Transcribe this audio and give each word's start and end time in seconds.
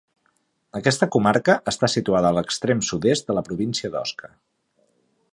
Aquesta 0.77 1.07
comarca 1.15 1.55
està 1.71 1.89
situada 1.95 2.31
a 2.31 2.35
l'extrem 2.37 2.81
sud-est 2.87 3.29
de 3.29 3.35
la 3.39 3.43
província 3.51 3.93
d'Osca. 3.97 4.31